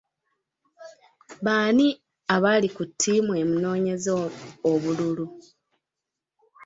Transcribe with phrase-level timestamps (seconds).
[1.45, 1.87] Baani
[2.35, 4.11] abali ku tiimu emunoonyeza
[4.71, 5.25] obululu?